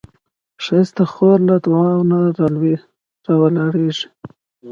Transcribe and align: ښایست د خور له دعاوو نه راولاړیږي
ښایست 0.63 0.93
د 0.97 0.99
خور 1.11 1.37
له 1.49 1.55
دعاوو 1.65 2.07
نه 2.11 2.19
راولاړیږي 3.27 4.07